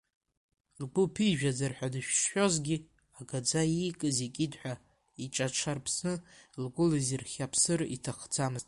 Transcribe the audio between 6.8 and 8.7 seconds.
лызирхьаԥсыр иҭахӡамызт.